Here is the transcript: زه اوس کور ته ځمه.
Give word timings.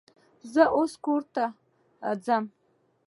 زه 0.53 0.63
اوس 0.77 0.93
کور 1.05 1.21
ته 1.33 1.43
ځمه. 2.25 2.49